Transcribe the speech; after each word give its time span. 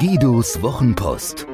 Guidos 0.00 0.62
Wochenpost. 0.62 1.44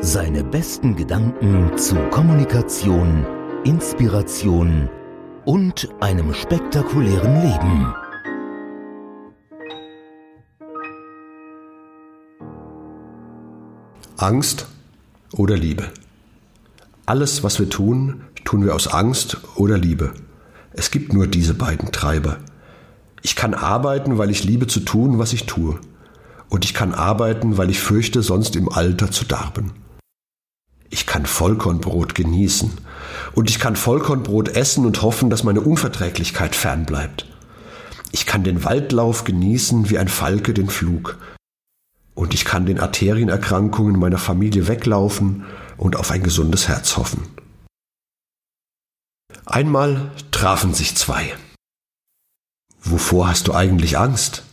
Seine 0.00 0.42
besten 0.42 0.96
Gedanken 0.96 1.76
zu 1.76 1.96
Kommunikation, 2.08 3.26
Inspiration 3.64 4.88
und 5.44 5.90
einem 6.00 6.32
spektakulären 6.32 7.42
Leben. 7.42 7.94
Angst 14.16 14.66
oder 15.34 15.58
Liebe. 15.58 15.92
Alles, 17.04 17.44
was 17.44 17.58
wir 17.58 17.68
tun, 17.68 18.22
tun 18.46 18.64
wir 18.64 18.74
aus 18.74 18.86
Angst 18.88 19.36
oder 19.56 19.76
Liebe. 19.76 20.14
Es 20.72 20.90
gibt 20.90 21.12
nur 21.12 21.26
diese 21.26 21.52
beiden 21.52 21.92
Treiber. 21.92 22.38
Ich 23.22 23.36
kann 23.36 23.54
arbeiten, 23.54 24.18
weil 24.18 24.30
ich 24.30 24.44
liebe 24.44 24.66
zu 24.66 24.80
tun, 24.80 25.18
was 25.18 25.32
ich 25.32 25.46
tue. 25.46 25.78
Und 26.48 26.64
ich 26.64 26.74
kann 26.74 26.94
arbeiten, 26.94 27.58
weil 27.58 27.70
ich 27.70 27.80
fürchte, 27.80 28.22
sonst 28.22 28.56
im 28.56 28.68
Alter 28.70 29.10
zu 29.10 29.24
darben. 29.24 29.72
Ich 30.88 31.06
kann 31.06 31.26
Vollkornbrot 31.26 32.14
genießen. 32.14 32.72
Und 33.34 33.48
ich 33.48 33.60
kann 33.60 33.76
Vollkornbrot 33.76 34.48
essen 34.48 34.84
und 34.84 35.02
hoffen, 35.02 35.30
dass 35.30 35.44
meine 35.44 35.60
Unverträglichkeit 35.60 36.56
fernbleibt. 36.56 37.26
Ich 38.10 38.26
kann 38.26 38.42
den 38.42 38.64
Waldlauf 38.64 39.22
genießen 39.24 39.88
wie 39.90 39.98
ein 39.98 40.08
Falke 40.08 40.52
den 40.52 40.68
Flug. 40.68 41.16
Und 42.14 42.34
ich 42.34 42.44
kann 42.44 42.66
den 42.66 42.80
Arterienerkrankungen 42.80 43.98
meiner 43.98 44.18
Familie 44.18 44.66
weglaufen 44.66 45.44
und 45.76 45.94
auf 45.96 46.10
ein 46.10 46.22
gesundes 46.22 46.68
Herz 46.68 46.96
hoffen. 46.96 47.22
Einmal 49.46 50.10
trafen 50.32 50.74
sich 50.74 50.96
zwei. 50.96 51.32
Wovor 52.82 53.28
hast 53.28 53.48
du 53.48 53.54
eigentlich 53.54 53.98
Angst? 53.98 54.44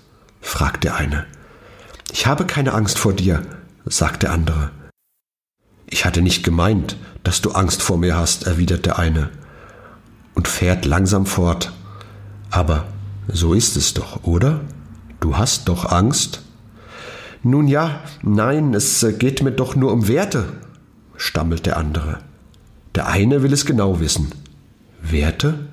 fragt 0.41 0.83
der 0.83 0.95
eine. 0.95 1.25
Ich 2.11 2.27
habe 2.27 2.45
keine 2.45 2.73
Angst 2.73 2.99
vor 2.99 3.13
dir, 3.13 3.41
sagt 3.85 4.23
der 4.23 4.31
andere. 4.31 4.71
Ich 5.85 6.05
hatte 6.05 6.21
nicht 6.21 6.43
gemeint, 6.43 6.97
dass 7.23 7.41
du 7.41 7.51
Angst 7.51 7.81
vor 7.81 7.97
mir 7.97 8.15
hast, 8.17 8.45
erwidert 8.45 8.85
der 8.85 8.99
eine 8.99 9.29
und 10.35 10.47
fährt 10.47 10.85
langsam 10.85 11.25
fort. 11.25 11.73
Aber 12.49 12.85
so 13.27 13.53
ist 13.53 13.75
es 13.75 13.93
doch, 13.93 14.23
oder? 14.23 14.61
Du 15.19 15.37
hast 15.37 15.67
doch 15.67 15.91
Angst? 15.91 16.41
Nun 17.43 17.67
ja, 17.67 18.01
nein, 18.21 18.73
es 18.73 19.05
geht 19.19 19.41
mir 19.41 19.51
doch 19.51 19.75
nur 19.75 19.91
um 19.91 20.07
Werte, 20.07 20.45
stammelt 21.15 21.65
der 21.65 21.77
andere. 21.77 22.19
Der 22.95 23.07
eine 23.07 23.43
will 23.43 23.53
es 23.53 23.65
genau 23.65 23.99
wissen. 23.99 24.31
Werte? 25.01 25.67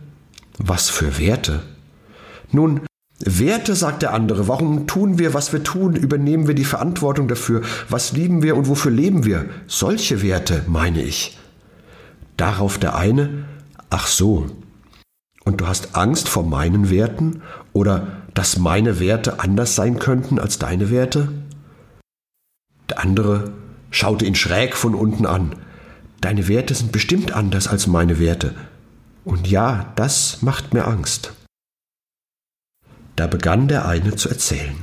Was 0.58 0.90
für 0.90 1.18
Werte? 1.18 1.62
Nun, 2.52 2.82
Werte, 3.20 3.74
sagt 3.74 4.02
der 4.02 4.12
andere, 4.12 4.48
warum 4.48 4.86
tun 4.86 5.18
wir, 5.18 5.34
was 5.34 5.52
wir 5.52 5.62
tun, 5.62 5.94
übernehmen 5.94 6.46
wir 6.46 6.54
die 6.54 6.64
Verantwortung 6.64 7.28
dafür, 7.28 7.62
was 7.88 8.12
lieben 8.12 8.42
wir 8.42 8.56
und 8.56 8.68
wofür 8.68 8.90
leben 8.90 9.24
wir? 9.24 9.46
Solche 9.66 10.22
Werte, 10.22 10.64
meine 10.66 11.02
ich. 11.02 11.38
Darauf 12.36 12.78
der 12.78 12.96
eine, 12.96 13.44
ach 13.88 14.08
so, 14.08 14.46
und 15.44 15.60
du 15.60 15.66
hast 15.66 15.94
Angst 15.94 16.28
vor 16.28 16.44
meinen 16.44 16.90
Werten 16.90 17.42
oder 17.72 18.22
dass 18.32 18.58
meine 18.58 18.98
Werte 18.98 19.40
anders 19.40 19.76
sein 19.76 19.98
könnten 19.98 20.38
als 20.38 20.58
deine 20.58 20.90
Werte? 20.90 21.28
Der 22.88 23.00
andere 23.00 23.52
schaute 23.90 24.24
ihn 24.24 24.34
schräg 24.34 24.74
von 24.74 24.94
unten 24.94 25.26
an. 25.26 25.54
Deine 26.20 26.48
Werte 26.48 26.74
sind 26.74 26.92
bestimmt 26.92 27.32
anders 27.32 27.68
als 27.68 27.86
meine 27.86 28.18
Werte. 28.18 28.54
Und 29.24 29.46
ja, 29.46 29.92
das 29.96 30.42
macht 30.42 30.74
mir 30.74 30.86
Angst. 30.86 31.32
Da 33.16 33.26
begann 33.26 33.68
der 33.68 33.86
eine 33.86 34.16
zu 34.16 34.28
erzählen. 34.28 34.74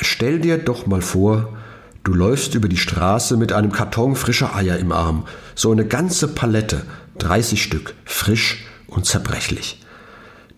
Stell 0.00 0.40
dir 0.40 0.58
doch 0.58 0.86
mal 0.86 1.02
vor, 1.02 1.56
du 2.02 2.14
läufst 2.14 2.54
über 2.54 2.68
die 2.68 2.76
Straße 2.76 3.36
mit 3.36 3.52
einem 3.52 3.72
Karton 3.72 4.16
frischer 4.16 4.56
Eier 4.56 4.78
im 4.78 4.90
Arm, 4.90 5.26
so 5.54 5.70
eine 5.70 5.86
ganze 5.86 6.28
Palette, 6.28 6.82
30 7.18 7.62
Stück, 7.62 7.94
frisch 8.04 8.64
und 8.86 9.06
zerbrechlich. 9.06 9.80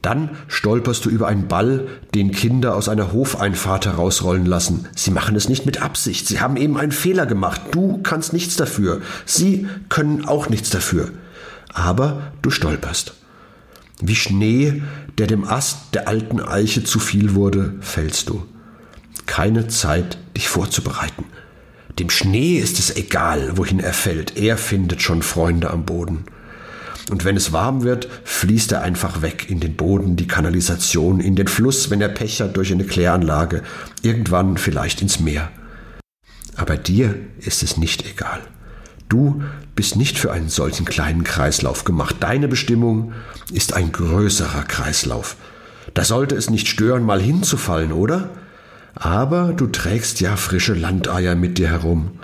Dann 0.02 0.30
stolperst 0.46 1.04
du 1.04 1.10
über 1.10 1.26
einen 1.26 1.48
Ball, 1.48 1.88
den 2.14 2.30
Kinder 2.30 2.76
aus 2.76 2.88
einer 2.88 3.12
Hofeinfahrt 3.12 3.86
herausrollen 3.86 4.46
lassen. 4.46 4.86
Sie 4.94 5.10
machen 5.10 5.34
es 5.34 5.48
nicht 5.48 5.66
mit 5.66 5.82
Absicht, 5.82 6.28
sie 6.28 6.40
haben 6.40 6.56
eben 6.56 6.78
einen 6.78 6.92
Fehler 6.92 7.26
gemacht. 7.26 7.60
Du 7.72 7.98
kannst 8.04 8.32
nichts 8.32 8.54
dafür, 8.54 9.00
sie 9.24 9.66
können 9.88 10.24
auch 10.24 10.48
nichts 10.48 10.70
dafür. 10.70 11.10
Aber 11.74 12.32
du 12.40 12.50
stolperst. 12.50 13.14
Wie 14.00 14.14
Schnee, 14.14 14.82
der 15.18 15.26
dem 15.26 15.44
Ast 15.44 15.94
der 15.94 16.06
alten 16.06 16.40
Eiche 16.40 16.84
zu 16.84 16.98
viel 16.98 17.34
wurde, 17.34 17.74
fällst 17.80 18.28
du. 18.28 18.44
Keine 19.24 19.68
Zeit, 19.68 20.18
dich 20.36 20.48
vorzubereiten. 20.48 21.24
Dem 21.98 22.10
Schnee 22.10 22.58
ist 22.58 22.78
es 22.78 22.94
egal, 22.94 23.56
wohin 23.56 23.80
er 23.80 23.94
fällt, 23.94 24.36
er 24.36 24.58
findet 24.58 25.00
schon 25.00 25.22
Freunde 25.22 25.70
am 25.70 25.86
Boden. 25.86 26.26
Und 27.10 27.24
wenn 27.24 27.36
es 27.36 27.52
warm 27.52 27.84
wird, 27.84 28.08
fließt 28.24 28.72
er 28.72 28.82
einfach 28.82 29.22
weg 29.22 29.46
in 29.48 29.60
den 29.60 29.76
Boden, 29.76 30.16
die 30.16 30.26
Kanalisation, 30.26 31.20
in 31.20 31.36
den 31.36 31.46
Fluss, 31.46 31.88
wenn 31.90 32.00
er 32.00 32.08
Pech 32.08 32.40
hat, 32.40 32.56
durch 32.56 32.72
eine 32.72 32.84
Kläranlage, 32.84 33.62
irgendwann 34.02 34.58
vielleicht 34.58 35.00
ins 35.00 35.20
Meer. 35.20 35.50
Aber 36.56 36.76
dir 36.76 37.14
ist 37.38 37.62
es 37.62 37.76
nicht 37.76 38.04
egal. 38.06 38.42
Du 39.08 39.42
bist 39.74 39.96
nicht 39.96 40.18
für 40.18 40.32
einen 40.32 40.48
solchen 40.48 40.84
kleinen 40.84 41.22
Kreislauf 41.22 41.84
gemacht. 41.84 42.16
Deine 42.20 42.48
Bestimmung 42.48 43.12
ist 43.52 43.74
ein 43.74 43.92
größerer 43.92 44.64
Kreislauf. 44.64 45.36
Da 45.94 46.04
sollte 46.04 46.34
es 46.34 46.50
nicht 46.50 46.66
stören, 46.68 47.04
mal 47.04 47.20
hinzufallen, 47.20 47.92
oder? 47.92 48.30
Aber 48.94 49.52
du 49.52 49.66
trägst 49.66 50.20
ja 50.20 50.36
frische 50.36 50.74
Landeier 50.74 51.36
mit 51.36 51.58
dir 51.58 51.68
herum. 51.68 52.18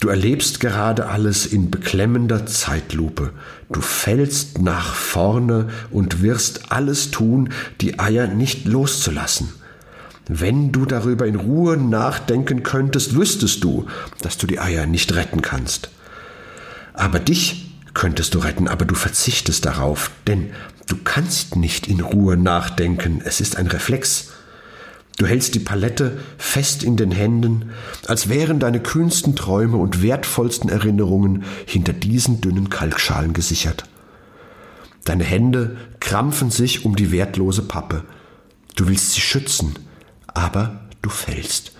Du 0.00 0.08
erlebst 0.08 0.60
gerade 0.60 1.08
alles 1.08 1.46
in 1.46 1.70
beklemmender 1.70 2.44
Zeitlupe. 2.44 3.30
Du 3.72 3.80
fällst 3.80 4.60
nach 4.60 4.94
vorne 4.94 5.68
und 5.90 6.20
wirst 6.20 6.70
alles 6.70 7.10
tun, 7.10 7.50
die 7.80 7.98
Eier 7.98 8.26
nicht 8.26 8.66
loszulassen. 8.66 9.48
Wenn 10.28 10.72
du 10.72 10.86
darüber 10.86 11.26
in 11.26 11.36
Ruhe 11.36 11.76
nachdenken 11.76 12.64
könntest, 12.64 13.14
wüsstest 13.14 13.62
du, 13.62 13.86
dass 14.22 14.38
du 14.38 14.46
die 14.46 14.58
Eier 14.58 14.86
nicht 14.86 15.14
retten 15.14 15.40
kannst. 15.40 15.90
Aber 16.94 17.20
dich 17.20 17.70
könntest 17.94 18.34
du 18.34 18.40
retten, 18.40 18.66
aber 18.66 18.84
du 18.84 18.96
verzichtest 18.96 19.64
darauf, 19.64 20.10
denn 20.26 20.50
du 20.88 20.96
kannst 20.96 21.54
nicht 21.54 21.86
in 21.86 22.00
Ruhe 22.00 22.36
nachdenken, 22.36 23.22
es 23.24 23.40
ist 23.40 23.56
ein 23.56 23.68
Reflex. 23.68 24.32
Du 25.16 25.26
hältst 25.26 25.54
die 25.54 25.60
Palette 25.60 26.18
fest 26.36 26.82
in 26.82 26.96
den 26.96 27.12
Händen, 27.12 27.70
als 28.06 28.28
wären 28.28 28.58
deine 28.58 28.80
kühnsten 28.80 29.36
Träume 29.36 29.76
und 29.76 30.02
wertvollsten 30.02 30.68
Erinnerungen 30.68 31.44
hinter 31.64 31.92
diesen 31.92 32.40
dünnen 32.40 32.68
Kalkschalen 32.68 33.32
gesichert. 33.32 33.84
Deine 35.04 35.24
Hände 35.24 35.76
krampfen 36.00 36.50
sich 36.50 36.84
um 36.84 36.96
die 36.96 37.12
wertlose 37.12 37.62
Pappe. 37.62 38.02
Du 38.74 38.88
willst 38.88 39.12
sie 39.12 39.20
schützen, 39.20 39.74
aber 40.36 40.80
du 41.02 41.10
fällst. 41.10 41.72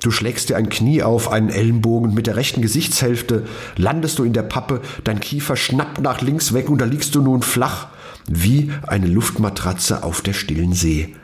Du 0.00 0.10
schlägst 0.10 0.50
dir 0.50 0.56
ein 0.56 0.68
Knie 0.68 1.02
auf, 1.02 1.30
einen 1.32 1.48
Ellenbogen, 1.48 2.14
mit 2.14 2.26
der 2.26 2.36
rechten 2.36 2.60
Gesichtshälfte 2.60 3.46
landest 3.76 4.18
du 4.18 4.24
in 4.24 4.34
der 4.34 4.42
Pappe, 4.42 4.82
dein 5.04 5.20
Kiefer 5.20 5.56
schnappt 5.56 6.00
nach 6.00 6.20
links 6.20 6.52
weg 6.52 6.68
und 6.68 6.80
da 6.80 6.84
liegst 6.84 7.14
du 7.14 7.22
nun 7.22 7.42
flach, 7.42 7.88
wie 8.28 8.70
eine 8.86 9.06
Luftmatratze 9.06 10.04
auf 10.04 10.20
der 10.20 10.34
stillen 10.34 10.74
See. 10.74 11.14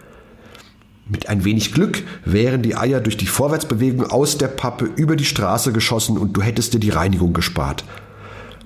Mit 1.06 1.28
ein 1.28 1.44
wenig 1.44 1.74
Glück 1.74 2.02
wären 2.24 2.62
die 2.62 2.76
Eier 2.76 3.00
durch 3.00 3.16
die 3.16 3.26
Vorwärtsbewegung 3.26 4.06
aus 4.06 4.38
der 4.38 4.48
Pappe 4.48 4.86
über 4.96 5.16
die 5.16 5.24
Straße 5.24 5.72
geschossen 5.72 6.16
und 6.16 6.36
du 6.36 6.42
hättest 6.42 6.72
dir 6.74 6.80
die 6.80 6.90
Reinigung 6.90 7.32
gespart. 7.32 7.84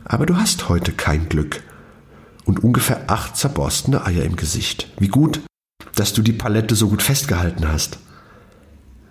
Aber 0.05 0.27
du 0.27 0.37
hast 0.37 0.69
heute 0.69 0.93
kein 0.93 1.29
Glück. 1.29 1.63
Und 2.45 2.63
ungefähr 2.63 3.11
acht 3.11 3.37
zerborstene 3.37 4.07
Eier 4.07 4.23
im 4.23 4.37
Gesicht. 4.37 4.89
Wie 5.01 5.09
gut, 5.09 5.41
dass 5.97 6.13
du 6.13 6.23
die 6.23 6.33
Palette 6.33 6.77
so 6.77 6.89
gut 6.89 7.03
festgehalten 7.03 7.67
hast. 7.67 7.99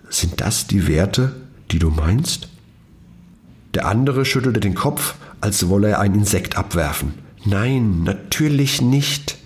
Sind 0.10 0.42
das 0.42 0.68
die 0.68 0.88
Werte, 0.88 1.34
die 1.72 1.80
du 1.80 1.90
meinst? 1.90 2.50
Der 3.74 3.88
andere 3.88 4.26
schüttelte 4.26 4.60
den 4.60 4.76
Kopf, 4.76 5.16
als 5.42 5.68
wolle 5.68 5.90
er 5.90 6.00
ein 6.00 6.16
Insekt 6.16 6.58
abwerfen. 6.58 7.14
Nein, 7.44 8.04
natürlich 8.04 8.82
nicht. 8.82 9.38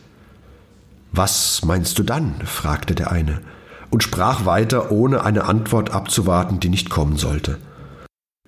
Was 1.11 1.65
meinst 1.65 1.97
du 1.97 2.03
dann? 2.03 2.35
fragte 2.45 2.95
der 2.95 3.11
eine 3.11 3.41
und 3.89 4.03
sprach 4.03 4.45
weiter, 4.45 4.91
ohne 4.91 5.23
eine 5.23 5.45
Antwort 5.45 5.91
abzuwarten, 5.91 6.59
die 6.59 6.69
nicht 6.69 6.89
kommen 6.89 7.17
sollte. 7.17 7.57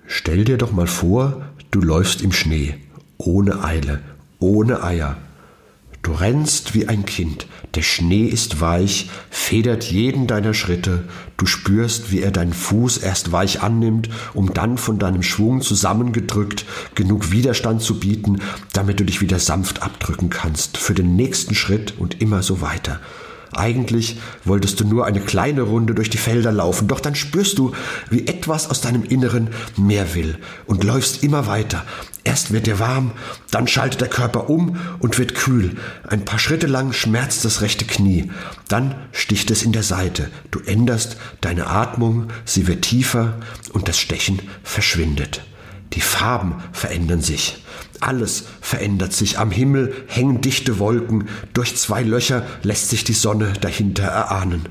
Stell 0.05 0.43
dir 0.45 0.57
doch 0.57 0.71
mal 0.71 0.87
vor, 0.87 1.41
du 1.71 1.81
läufst 1.81 2.21
im 2.21 2.31
Schnee, 2.31 2.75
ohne 3.17 3.63
Eile, 3.63 4.01
ohne 4.39 4.83
Eier. 4.83 5.17
Du 6.03 6.13
rennst 6.13 6.74
wie 6.74 6.88
ein 6.88 7.06
Kind, 7.06 7.45
der 7.75 7.83
Schnee 7.83 8.25
ist 8.25 8.59
weich, 8.59 9.12
federt 9.30 9.83
jeden 9.83 10.25
deiner 10.25 10.56
Schritte, 10.56 11.03
du 11.38 11.45
spürst, 11.45 12.12
wie 12.12 12.21
er 12.21 12.31
deinen 12.31 12.53
Fuß 12.53 12.98
erst 12.98 13.31
weich 13.31 13.62
annimmt, 13.62 14.09
um 14.33 14.51
dann 14.51 14.80
von 14.80 14.98
deinem 14.98 15.21
Schwung 15.21 15.62
zusammengedrückt 15.62 16.65
genug 16.95 17.31
Widerstand 17.31 17.83
zu 17.83 18.00
bieten, 18.00 18.42
damit 18.74 19.00
du 19.00 19.06
dich 19.06 19.21
wieder 19.21 19.38
sanft 19.38 19.83
abdrücken 19.83 20.31
kannst, 20.31 20.77
für 20.77 20.95
den 20.95 21.15
nächsten 21.15 21.53
Schritt 21.53 21.94
und 22.00 22.19
immer 22.19 22.42
so 22.42 22.62
weiter. 22.62 23.00
Eigentlich 23.53 24.19
wolltest 24.45 24.80
du 24.80 24.86
nur 24.86 25.06
eine 25.06 25.19
kleine 25.19 25.63
Runde 25.63 25.94
durch 25.94 26.09
die 26.09 26.18
Felder 26.18 26.51
laufen, 26.51 26.88
doch 26.88 27.00
dann 27.00 27.15
spürst 27.15 27.57
du, 27.57 27.74
wie 28.09 28.27
etwas 28.27 28.69
aus 28.69 28.81
deinem 28.81 29.03
Inneren 29.03 29.50
mehr 29.77 30.15
will 30.15 30.38
und 30.65 30.83
läufst 30.83 31.24
immer 31.24 31.48
weiter. 31.48 31.83
Erst 32.24 32.51
wird 32.51 32.68
dir 32.68 32.80
warm, 32.80 33.12
dann 33.50 33.68
schaltet 33.68 34.01
der 34.01 34.07
Körper 34.07 34.50
um 34.50 34.77
und 35.00 35.18
wird 35.18 35.36
kühl. 35.36 35.75
Ein 36.07 36.24
paar 36.24 36.39
Schritte 36.39 36.68
lang 36.68 36.94
schmerzt 36.94 37.44
das 37.44 37.62
rechte 37.62 37.86
Knie, 37.86 38.31
dann 38.68 38.95
sticht 39.12 39.51
es 39.51 39.63
in 39.63 39.71
der 39.71 39.83
Seite. 39.83 40.30
Du 40.51 40.59
änderst 40.59 41.18
deine 41.42 41.68
Atmung, 41.68 42.27
sie 42.45 42.68
wird 42.68 42.83
tiefer 42.83 43.39
und 43.74 43.88
das 43.88 44.00
Stechen 44.00 44.39
verschwindet. 44.63 45.42
Die 45.93 46.01
Farben 46.01 46.55
verändern 46.71 47.21
sich. 47.21 47.63
Alles 47.99 48.45
verändert 48.61 49.13
sich. 49.13 49.38
Am 49.38 49.51
Himmel 49.51 49.93
hängen 50.07 50.41
dichte 50.41 50.79
Wolken. 50.79 51.27
Durch 51.53 51.75
zwei 51.77 52.01
Löcher 52.01 52.45
lässt 52.63 52.89
sich 52.89 53.03
die 53.03 53.13
Sonne 53.13 53.53
dahinter 53.61 54.03
erahnen. 54.03 54.69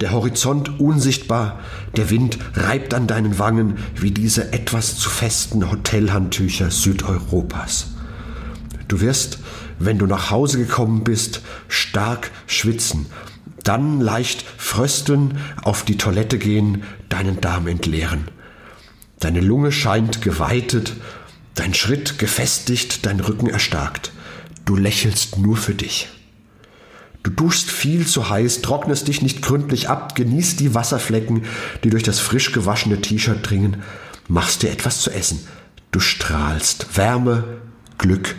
Der 0.00 0.12
Horizont 0.12 0.80
unsichtbar, 0.80 1.60
der 1.96 2.10
Wind 2.10 2.38
reibt 2.54 2.94
an 2.94 3.06
deinen 3.06 3.38
Wangen 3.38 3.78
wie 3.94 4.10
diese 4.10 4.52
etwas 4.52 4.96
zu 4.96 5.10
festen 5.10 5.70
Hotelhandtücher 5.70 6.70
Südeuropas. 6.70 7.88
Du 8.88 9.00
wirst, 9.00 9.38
wenn 9.78 9.98
du 9.98 10.06
nach 10.06 10.30
Hause 10.30 10.58
gekommen 10.58 11.04
bist, 11.04 11.40
stark 11.68 12.30
schwitzen, 12.46 13.06
dann 13.64 14.00
leicht 14.00 14.44
frösteln, 14.58 15.38
auf 15.62 15.84
die 15.84 15.96
Toilette 15.98 16.38
gehen, 16.38 16.82
deinen 17.08 17.40
Darm 17.40 17.68
entleeren. 17.68 18.28
Deine 19.22 19.40
Lunge 19.40 19.70
scheint 19.70 20.20
geweitet, 20.20 20.94
dein 21.54 21.74
Schritt 21.74 22.18
gefestigt, 22.18 23.06
dein 23.06 23.20
Rücken 23.20 23.48
erstarkt. 23.48 24.10
Du 24.64 24.74
lächelst 24.74 25.38
nur 25.38 25.56
für 25.56 25.76
dich. 25.76 26.08
Du 27.22 27.30
duschst 27.30 27.70
viel 27.70 28.04
zu 28.04 28.30
heiß, 28.30 28.62
trocknest 28.62 29.06
dich 29.06 29.22
nicht 29.22 29.40
gründlich 29.40 29.88
ab, 29.88 30.16
genießt 30.16 30.58
die 30.58 30.74
Wasserflecken, 30.74 31.44
die 31.84 31.90
durch 31.90 32.02
das 32.02 32.18
frisch 32.18 32.50
gewaschene 32.50 33.00
T-Shirt 33.00 33.48
dringen, 33.48 33.84
machst 34.26 34.64
dir 34.64 34.72
etwas 34.72 35.00
zu 35.00 35.12
essen. 35.12 35.46
Du 35.92 36.00
strahlst 36.00 36.96
Wärme, 36.96 37.44
Glück, 37.98 38.34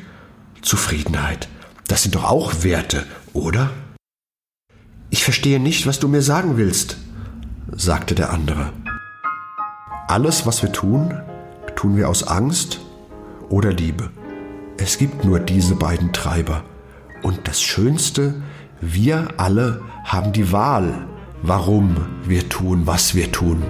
Zufriedenheit. 0.61 1.47
Das 1.87 2.03
sind 2.03 2.15
doch 2.15 2.25
auch 2.25 2.61
Werte, 2.63 3.05
oder? 3.31 3.69
Ich 5.11 5.23
verstehe 5.23 5.61
nicht, 5.61 5.87
was 5.87 5.99
du 5.99 6.09
mir 6.09 6.21
sagen 6.21 6.57
willst, 6.57 6.97
sagte 7.71 8.15
der 8.15 8.31
andere. 8.31 8.73
Alles, 10.07 10.45
was 10.45 10.61
wir 10.61 10.71
tun, 10.71 11.21
tun 11.75 11.95
wir 11.95 12.09
aus 12.09 12.23
Angst 12.27 12.81
oder 13.49 13.71
Liebe. 13.71 14.09
Es 14.77 14.97
gibt 14.97 15.23
nur 15.23 15.39
diese 15.39 15.75
beiden 15.75 16.11
Treiber. 16.11 16.63
Und 17.21 17.47
das 17.47 17.61
Schönste, 17.61 18.41
wir 18.81 19.27
alle 19.37 19.81
haben 20.03 20.33
die 20.33 20.51
Wahl, 20.51 21.07
warum 21.41 21.95
wir 22.25 22.49
tun, 22.49 22.81
was 22.85 23.15
wir 23.15 23.31
tun. 23.31 23.63